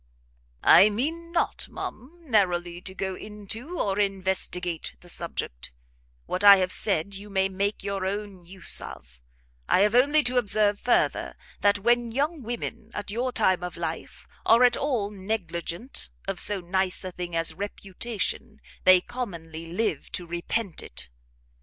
[0.63, 5.71] "I mean not, ma'am, narrowly to go into, or investigate the subject;
[6.25, 9.21] what I have said you may make your own use of;
[9.69, 14.27] I have only to observe further, that when young women, at your time of life,
[14.43, 20.25] are at all negligent of so nice a thing as reputation, they commonly live to
[20.25, 21.09] repent it."